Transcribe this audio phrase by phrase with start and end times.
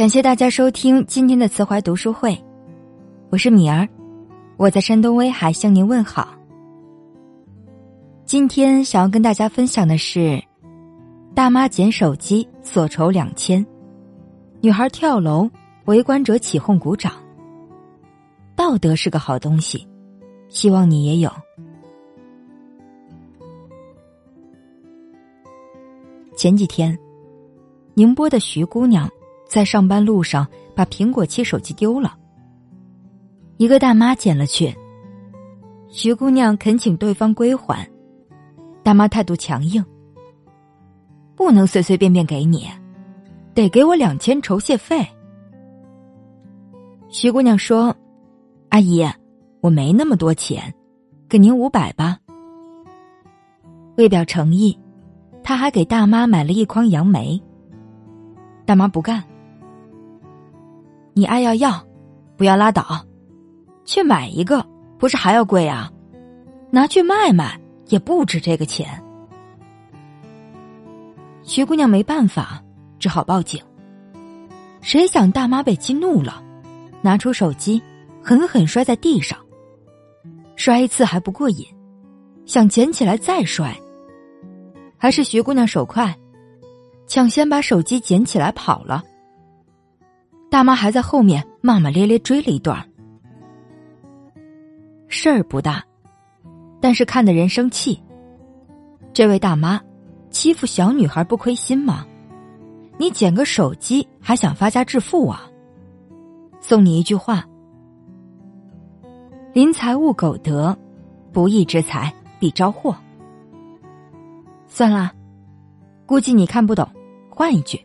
[0.00, 2.34] 感谢大家收听今天的慈怀读书会，
[3.28, 3.86] 我是米儿，
[4.56, 6.28] 我在山东威海向您问好。
[8.24, 10.42] 今天想要跟大家分享的是，
[11.34, 13.62] 大妈捡手机所筹两千，
[14.62, 15.50] 女孩跳楼，
[15.84, 17.12] 围观者起哄鼓掌。
[18.56, 19.86] 道德是个好东西，
[20.48, 21.30] 希望你也有。
[26.34, 26.98] 前几天，
[27.92, 29.06] 宁波的徐姑娘。
[29.50, 30.46] 在上班路上，
[30.76, 32.16] 把苹果七手机丢了。
[33.56, 34.72] 一个大妈捡了去，
[35.88, 37.84] 徐姑娘恳请对方归还，
[38.84, 39.84] 大妈态度强硬，
[41.34, 42.68] 不能随随便便给你，
[43.52, 45.04] 得给我两千酬谢费。
[47.08, 47.92] 徐姑娘说
[48.70, 49.04] ：“阿姨，
[49.60, 50.72] 我没那么多钱，
[51.28, 52.16] 给您五百吧。”
[53.98, 54.78] 为表诚意，
[55.42, 57.42] 他还给大妈买了一筐杨梅。
[58.64, 59.20] 大妈不干。
[61.12, 61.84] 你爱要要，
[62.36, 63.04] 不要拉倒，
[63.84, 64.64] 去买一个，
[64.98, 65.90] 不是还要贵啊？
[66.70, 69.02] 拿去卖卖也不值这个钱。
[71.42, 72.62] 徐姑娘没办法，
[72.98, 73.60] 只好报警。
[74.80, 76.42] 谁想大妈被激怒了，
[77.02, 77.82] 拿出手机，
[78.22, 79.36] 狠狠摔在地上。
[80.54, 81.66] 摔一次还不过瘾，
[82.46, 83.76] 想捡起来再摔。
[84.96, 86.16] 还是徐姑娘手快，
[87.06, 89.02] 抢先把手机捡起来跑了。
[90.50, 92.84] 大妈还在后面骂骂咧咧追了一段
[95.06, 95.84] 事儿不大，
[96.80, 98.00] 但是看得人生气。
[99.12, 99.80] 这位大妈
[100.28, 102.04] 欺负小女孩不亏心吗？
[102.98, 105.48] 你捡个手机还想发家致富啊？
[106.60, 107.44] 送你一句话：
[109.52, 110.76] 临财物苟得，
[111.32, 112.94] 不义之财必招祸。
[114.66, 115.12] 算了，
[116.06, 116.88] 估计你看不懂，
[117.30, 117.80] 换一句。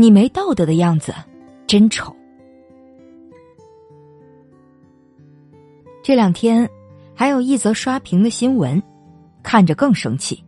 [0.00, 1.12] 你没道德的样子，
[1.66, 2.14] 真丑。
[6.04, 6.70] 这两天
[7.16, 8.80] 还有一则刷屏的新闻，
[9.42, 10.40] 看着更生气。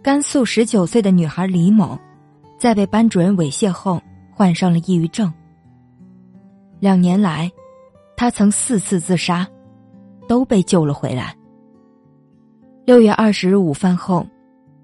[0.00, 1.98] 甘肃十九岁的女孩李某，
[2.56, 4.00] 在被班主任猥亵后，
[4.30, 5.32] 患上了抑郁症。
[6.78, 7.50] 两年来，
[8.16, 9.44] 她曾四次自杀，
[10.28, 11.36] 都被救了回来。
[12.84, 14.24] 六月二十日午饭后，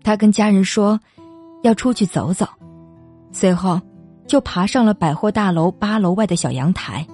[0.03, 0.99] 她跟家人说。
[1.63, 2.47] 要出去走走，
[3.33, 3.81] 随后
[4.27, 7.07] 就爬上了百货大楼八楼外的小阳台。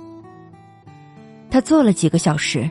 [1.50, 2.70] 他坐了几个小时，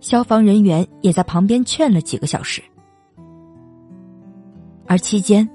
[0.00, 2.62] 消防人员也在旁边劝了几个小时。
[4.86, 5.48] 而期间，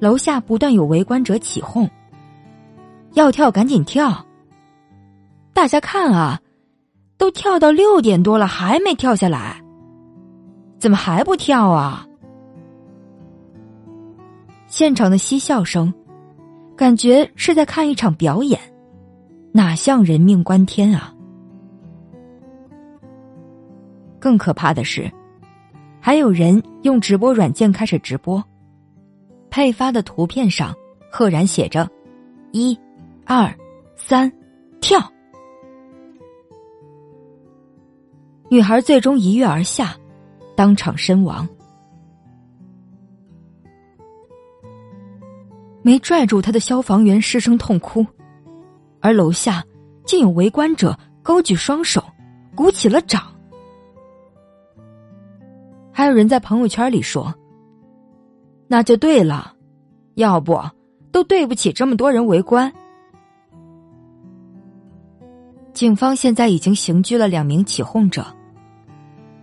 [0.00, 1.88] 楼下不断有围观者起哄
[3.14, 4.26] ：“要跳赶紧跳！
[5.52, 6.40] 大家看啊，
[7.16, 9.62] 都跳到六点多了还没跳下来，
[10.78, 12.06] 怎么还不跳啊？”
[14.76, 15.90] 现场的嬉笑声，
[16.76, 18.60] 感觉是在看一场表演，
[19.50, 21.14] 哪像人命关天啊！
[24.20, 25.10] 更可怕的是，
[25.98, 28.44] 还有人用直播软件开始直播，
[29.48, 30.74] 配发的图片上
[31.10, 31.88] 赫然写着
[32.52, 32.78] “一、
[33.24, 33.50] 二、
[33.94, 34.30] 三，
[34.82, 35.00] 跳”。
[38.50, 39.96] 女孩最终一跃而下，
[40.54, 41.48] 当场身亡。
[45.86, 48.04] 没拽住他的消防员失声痛哭，
[49.00, 49.62] 而楼下
[50.04, 52.02] 竟有围观者高举双手，
[52.56, 53.22] 鼓起了掌。
[55.92, 57.32] 还有人在朋友圈里说
[58.66, 59.54] ：“那就对了，
[60.16, 60.60] 要不
[61.12, 62.72] 都对不起这么多人围观。”
[65.72, 68.26] 警方现在已经刑拘了两名起哄者，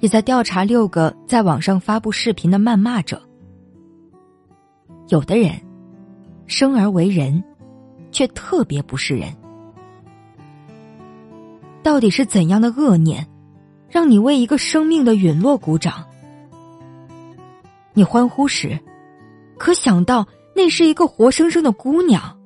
[0.02, 3.22] 也在调查六个在网上发布视频的谩骂者。
[5.08, 5.54] 有的人。
[6.48, 7.44] 生而为人，
[8.12, 9.34] 却特别不是人。
[11.82, 13.28] 到底是怎样的恶念，
[13.90, 16.06] 让你为一个生命的陨落鼓掌？
[17.94, 18.80] 你欢呼时，
[19.58, 22.38] 可想到那是一个活生生的姑娘。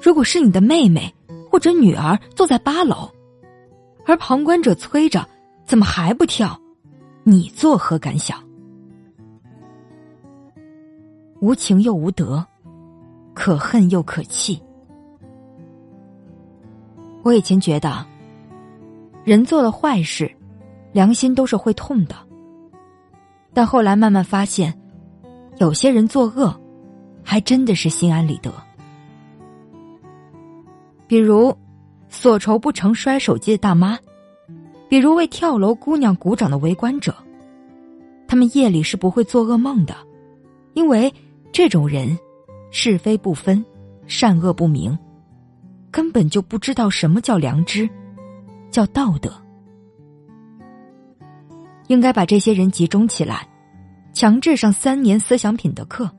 [0.00, 1.12] 如果是你的妹妹
[1.50, 3.10] 或者女儿坐在八楼，
[4.06, 5.28] 而旁观者催着，
[5.66, 6.58] 怎么还不跳？
[7.24, 8.42] 你作何感想？
[11.40, 12.44] 无情又无德，
[13.32, 14.60] 可恨又可气。
[17.22, 18.04] 我以前觉得，
[19.24, 20.30] 人做了坏事，
[20.92, 22.14] 良心都是会痛的。
[23.54, 24.76] 但后来慢慢发现，
[25.58, 26.54] 有些人作恶，
[27.22, 28.52] 还真的是心安理得。
[31.06, 31.56] 比如，
[32.08, 33.98] 所愁不成摔手机的大妈，
[34.88, 37.14] 比如为跳楼姑娘鼓掌的围观者，
[38.26, 39.94] 他们夜里是不会做噩梦的。
[40.74, 41.12] 因为
[41.52, 42.18] 这种人
[42.70, 43.64] 是非不分，
[44.06, 44.96] 善恶不明，
[45.90, 47.88] 根本就不知道什么叫良知，
[48.70, 49.32] 叫道德。
[51.88, 53.48] 应该把这些人集中起来，
[54.12, 56.10] 强制上三年思想品德课。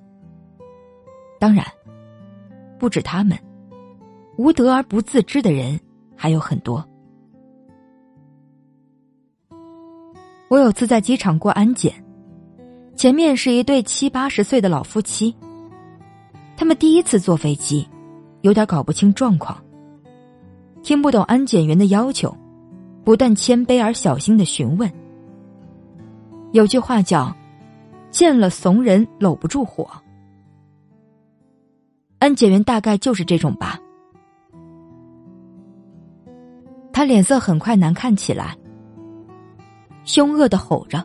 [1.40, 1.66] 当然，
[2.80, 3.38] 不止他们，
[4.38, 5.80] 无德而不自知的人
[6.16, 6.84] 还有很多。
[10.50, 11.94] 我有次在机场过安检，
[13.00, 15.34] 前面是一对七八十岁的老夫妻。
[16.58, 17.88] 他们第一次坐飞机，
[18.42, 19.58] 有点搞不清状况，
[20.84, 22.36] 听不懂安检员的要求，
[23.06, 24.92] 不但谦卑而小心的询问。
[26.52, 27.34] 有句话叫
[28.12, 29.90] “见了怂人搂不住火”，
[32.20, 33.80] 安检员大概就是这种吧。
[36.92, 38.58] 他脸色很快难看起来。
[40.04, 41.02] 凶恶的吼着：“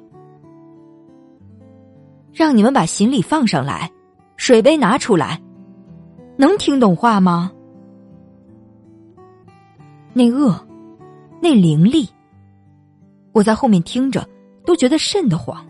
[2.34, 3.90] 让你们把行李放上来，
[4.36, 5.40] 水杯拿出来，
[6.36, 7.52] 能听懂话吗？”
[10.12, 10.54] 那恶，
[11.40, 12.08] 那凌厉，
[13.32, 14.28] 我在后面听着
[14.66, 15.64] 都觉得瘆得慌。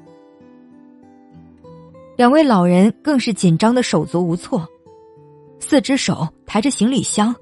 [2.16, 4.66] 两位老人更是紧张的手足无措，
[5.60, 7.34] 四只手抬着行李箱，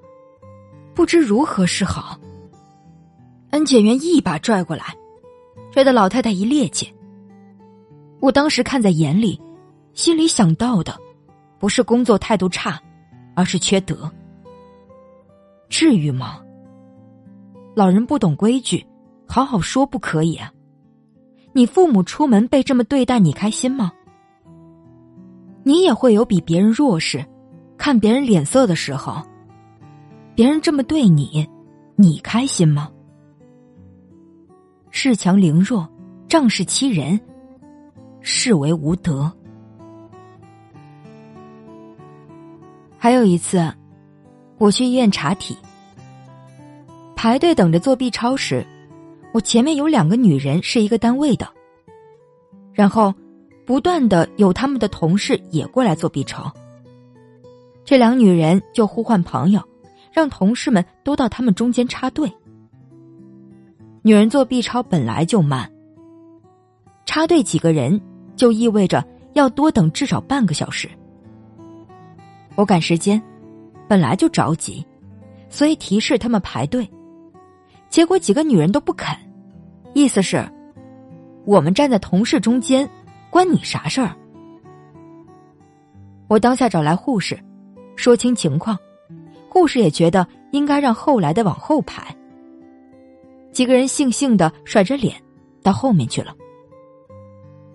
[0.94, 2.18] 不知如何是好。
[3.50, 4.84] 安检员一把拽过来。
[5.70, 6.92] 拽得老太太一趔趄。
[8.22, 9.38] 我当时看在眼里，
[9.94, 10.96] 心里想到的，
[11.58, 12.80] 不是工作态度差，
[13.34, 14.08] 而是缺德。
[15.68, 16.40] 至于吗？
[17.74, 18.86] 老人不懂规矩，
[19.26, 20.52] 好好说不可以啊？
[21.52, 23.90] 你父母出门被这么对待，你开心吗？
[25.64, 27.26] 你也会有比别人弱势，
[27.76, 29.20] 看别人脸色的时候。
[30.36, 31.44] 别人这么对你，
[31.96, 32.88] 你开心吗？
[34.92, 35.88] 恃强凌弱，
[36.28, 37.20] 仗势欺人，
[38.22, 39.30] 视为无德。
[42.98, 43.72] 还有一次，
[44.58, 45.56] 我去医院查体，
[47.16, 48.64] 排队等着做 B 超时，
[49.32, 51.48] 我前面有两个女人是一个单位的，
[52.72, 53.12] 然后
[53.66, 56.52] 不断的有他们的同事也过来做 B 超，
[57.84, 59.60] 这两女人就呼唤朋友，
[60.12, 62.32] 让同事们都到他们中间插队。
[64.02, 65.72] 女人做 B 超本来就慢，
[67.04, 68.00] 插队几个人
[68.36, 70.88] 就意味着要多等至少半个小时。
[72.54, 73.22] 我赶时间，
[73.88, 74.84] 本来就着急，
[75.48, 76.88] 所以提示他们排队。
[77.88, 79.16] 结果几个女人都不肯，
[79.94, 80.46] 意思是，
[81.44, 82.88] 我们站在同事中间，
[83.30, 84.16] 关你啥事儿？
[86.28, 87.38] 我当下找来护士，
[87.96, 88.78] 说清情况，
[89.48, 92.14] 护士也觉得应该让后来的往后排。
[93.52, 95.14] 几个人悻悻的甩着脸，
[95.62, 96.34] 到后面去了，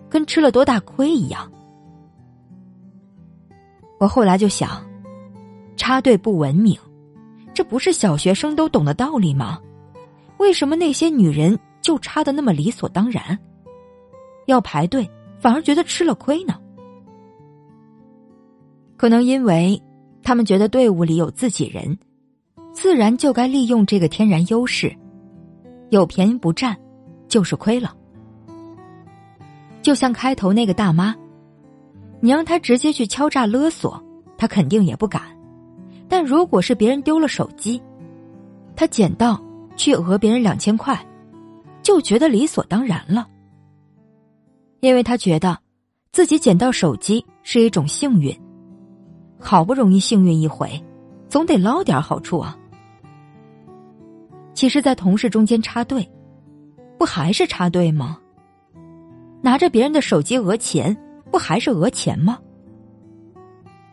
[0.08, 1.50] 跟吃了多大亏一样。
[3.98, 4.84] 我后来就想，
[5.76, 6.78] 插队不文明，
[7.52, 9.58] 这不是小学生都懂的道理吗？
[10.38, 13.38] 为什么那些女人就插的那么理所当然？
[14.46, 15.10] 要排队
[15.40, 16.54] 反而觉得吃了亏呢？
[18.96, 19.82] 可能因为
[20.22, 21.98] 他们觉得队伍里有自己人，
[22.72, 24.96] 自然就该利用这个天然优势。
[25.90, 26.76] 有便宜不占，
[27.26, 27.96] 就是亏了。
[29.82, 31.14] 就像开头那个大妈，
[32.20, 34.02] 你让她直接去敲诈勒索，
[34.36, 35.22] 她肯定也不敢；
[36.08, 37.80] 但如果是别人丢了手机，
[38.76, 39.40] 她捡到
[39.76, 40.98] 去讹别人两千块，
[41.82, 43.26] 就觉得理所当然了。
[44.80, 45.58] 因为他觉得
[46.12, 48.32] 自己捡到手机是一种幸运，
[49.40, 50.80] 好不容易幸运一回，
[51.28, 52.56] 总得捞点好处啊。
[54.54, 56.08] 其实，在同事中间插队，
[56.96, 58.18] 不还是插队吗？
[59.40, 60.96] 拿着别人的手机讹钱，
[61.30, 62.38] 不还是讹钱吗？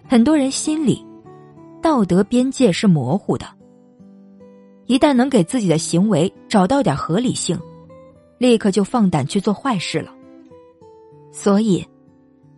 [0.08, 1.06] 很多人心里
[1.82, 3.46] 道德边界是模糊的，
[4.86, 7.60] 一旦能给自己的行为找到点合理性，
[8.38, 10.12] 立刻就放胆去做坏事了。
[11.32, 11.86] 所以，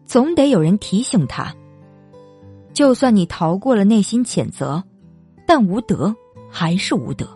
[0.05, 1.53] 总得有人提醒他：
[2.73, 4.83] 就算你逃过了内心谴责，
[5.45, 6.15] 但无德
[6.49, 7.27] 还是无德。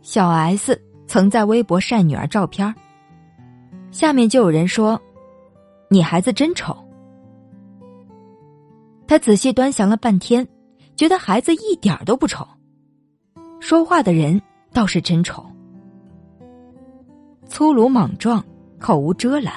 [0.00, 2.74] 小 S 曾在微博晒女儿照片
[3.90, 5.00] 下面就有人说
[5.88, 6.76] ：“你孩子真丑。”
[9.06, 10.48] 他仔细端详了半天，
[10.96, 12.46] 觉得孩子一点都不丑。
[13.60, 14.40] 说话的人
[14.72, 15.44] 倒是真丑，
[17.46, 18.44] 粗鲁莽撞，
[18.78, 19.54] 口无遮拦，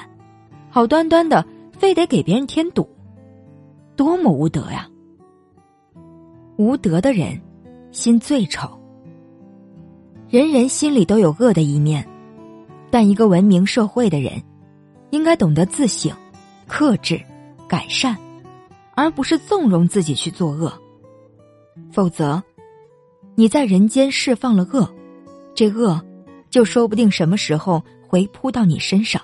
[0.70, 2.88] 好端端的非得给别人添堵，
[3.96, 4.88] 多么无德呀！
[6.56, 7.40] 无德的人，
[7.90, 8.77] 心最丑。
[10.30, 12.06] 人人心里都有恶的一面，
[12.90, 14.42] 但一个文明社会的人，
[15.08, 16.14] 应该懂得自省、
[16.66, 17.18] 克制、
[17.66, 18.14] 改善，
[18.94, 20.70] 而不是纵容自己去作恶。
[21.90, 22.42] 否则，
[23.36, 24.86] 你在人间释放了恶，
[25.54, 25.98] 这恶
[26.50, 29.22] 就说不定什么时候回扑到你身上。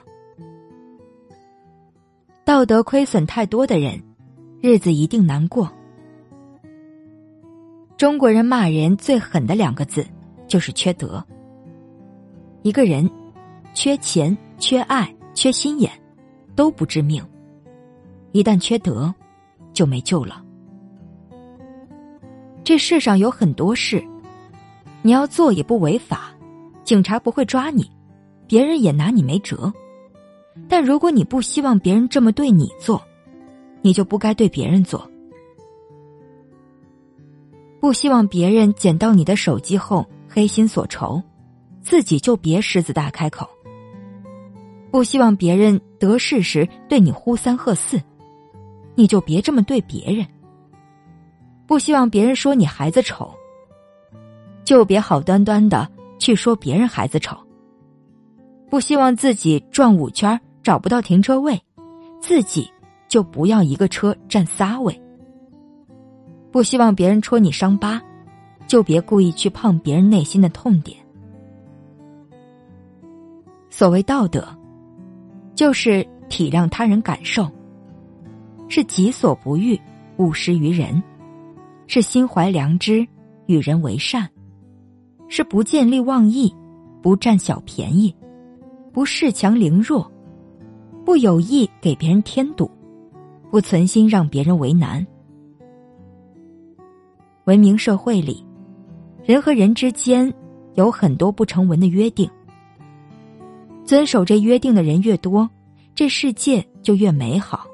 [2.47, 4.03] 道德亏损太多的人，
[4.63, 5.71] 日子一定难过。
[7.99, 10.07] 中国人骂人最狠的两个字，
[10.55, 11.21] 就是缺德。
[12.63, 13.11] 一个人
[13.73, 15.91] 缺钱、缺爱、缺心眼，
[16.55, 17.21] 都不致命；
[18.31, 19.13] 一旦缺德，
[19.73, 20.45] 就没救了。
[22.63, 24.01] 这世上有很多事，
[25.03, 26.33] 你要做也不违法，
[26.85, 27.91] 警察不会抓你，
[28.47, 29.73] 别人也拿你没辙。
[30.69, 33.03] 但如果你不希望别人这么对你做，
[33.83, 35.11] 你就不该对别人做。
[37.81, 41.23] 不希望别人捡到你的手机后黑心所仇。
[41.81, 43.49] 自己就别狮子大开口。
[44.91, 48.01] 不希望别人得势时对你呼三喝四，
[48.95, 50.27] 你就别这么对别人。
[51.67, 53.33] 不希望别人说你孩子丑，
[54.65, 55.87] 就别好端端的
[56.19, 57.37] 去说别人孩子丑。
[58.71, 61.61] 不希望自己转五圈找不到停车位，
[62.19, 62.69] 自己
[63.09, 64.99] 就不要一个车占仨位。
[66.51, 68.03] 不希望别人戳你伤疤，
[68.75, 70.99] 就别故意去碰别人内心的痛点。
[73.71, 74.45] 所谓道德，
[75.55, 77.49] 就是体谅他人感受，
[78.69, 79.81] 是己所不欲，
[80.17, 81.01] 勿施于人，
[81.87, 83.07] 是心怀良知，
[83.47, 84.29] 与人为善，
[85.29, 86.53] 是不见利忘义，
[87.01, 88.13] 不占小便宜，
[88.93, 90.11] 不恃强凌弱，
[91.05, 92.69] 不有意给别人添堵，
[93.53, 95.07] 不存心让别人为难。
[97.45, 98.44] 文明社会里，
[99.25, 100.33] 人和人之间
[100.75, 102.31] 有很多不成文的约定。
[103.85, 105.49] 遵守这约定的人越多，
[105.95, 107.67] 这世界就越美好。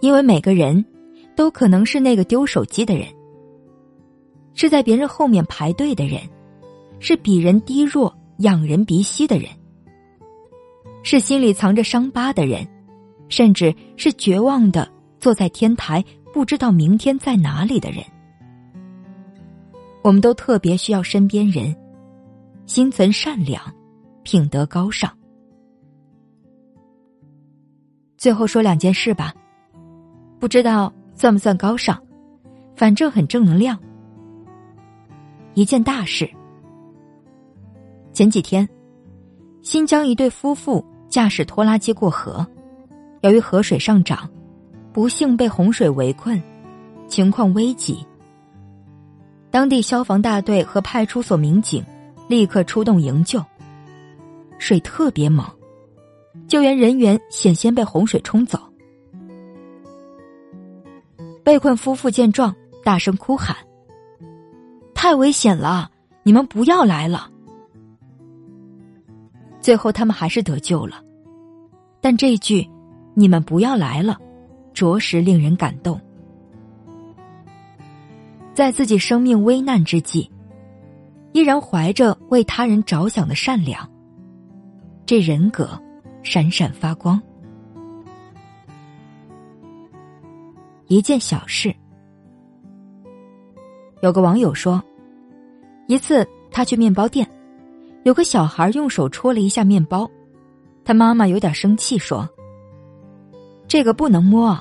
[0.00, 0.84] 因为每个人
[1.36, 3.06] 都可能是那个丢手机的人，
[4.54, 6.20] 是在别人后面排队的人，
[6.98, 9.50] 是比人低弱、仰人鼻息的人，
[11.02, 12.66] 是心里藏着伤疤的人，
[13.28, 18.02] 甚至是绝望的坐在天台不知道明天在哪里的人。
[20.02, 21.74] 我们都特别需要身边人。
[22.66, 23.60] 心存善良，
[24.22, 25.10] 品德高尚。
[28.16, 29.34] 最后说两件事吧，
[30.38, 32.00] 不知道算不算高尚，
[32.76, 33.76] 反正很正能量。
[35.54, 36.30] 一件大事，
[38.12, 38.68] 前几天，
[39.62, 42.46] 新疆一对夫妇驾驶拖拉机过河，
[43.22, 44.30] 由于河水上涨，
[44.92, 46.40] 不幸被洪水围困，
[47.08, 48.06] 情况危急。
[49.50, 51.84] 当地消防大队和派出所民警。
[52.30, 53.44] 立刻出动营救。
[54.56, 55.44] 水特别猛，
[56.46, 58.56] 救援人员险些被洪水冲走。
[61.42, 62.54] 被困夫妇见状，
[62.84, 63.56] 大声哭喊
[64.94, 65.90] ：“太危险了！
[66.22, 67.28] 你们不要来了！”
[69.60, 71.02] 最后他们还是得救了，
[72.00, 72.64] 但这句
[73.14, 74.16] “你们不要来了”，
[74.72, 76.00] 着实令人感动。
[78.60, 80.30] 在自己生命危难之际。
[81.32, 83.90] 依然怀着为他人着想的善良，
[85.06, 85.80] 这人格
[86.22, 87.18] 闪闪发光。
[90.88, 91.74] 一件小事，
[94.02, 94.82] 有个网友说，
[95.86, 97.26] 一次他去面包店，
[98.02, 100.06] 有个小孩用手戳了一下面包，
[100.84, 102.28] 他妈妈有点生气说
[103.66, 104.54] ：“这个不能摸，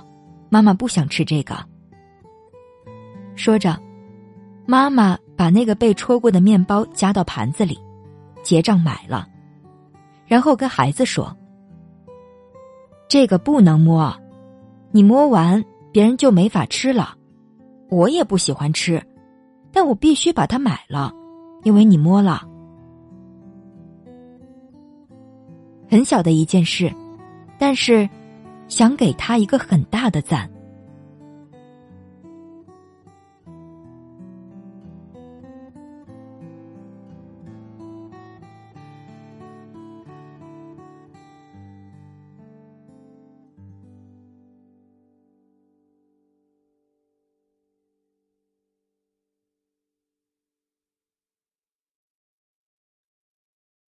[0.50, 1.53] 妈妈不想吃这个。”
[3.36, 3.77] 说着，
[4.69, 5.17] 妈妈。
[5.39, 7.79] 把那个被戳过的面包夹到盘子里，
[8.43, 9.25] 结账买了，
[10.27, 11.33] 然后跟孩子说
[13.07, 14.13] ：“这个不能摸，
[14.91, 17.15] 你摸完别人就没法吃了。
[17.89, 19.01] 我也不喜欢吃，
[19.71, 21.13] 但我必须把它买了，
[21.63, 22.45] 因为你摸了。
[25.89, 26.93] 很小的一件事，
[27.57, 28.09] 但是
[28.67, 30.51] 想给他一个很大的赞。”